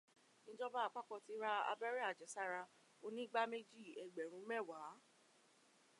Ìjọba 0.51 0.79
àpapọ̀ 0.87 1.17
ti 1.25 1.33
ra 1.43 1.51
abẹ́rẹ́ 1.71 2.07
àjẹsára 2.11 2.61
onígbá 3.05 3.41
méjì 3.51 3.83
ẹgbẹ̀rún 4.03 4.47
mẹ́wàá. 4.49 4.93